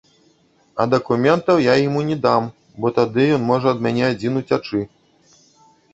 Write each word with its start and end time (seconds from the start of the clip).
А 0.83 0.85
дакументаў 0.93 1.61
я 1.65 1.75
яму 1.87 2.01
не 2.09 2.17
дам, 2.25 2.49
бо 2.85 2.93
тады 2.97 3.27
ён 3.35 3.45
можа 3.53 3.67
ад 3.77 3.87
мяне 3.87 4.05
адзін 4.13 4.33
уцячы. 4.43 4.85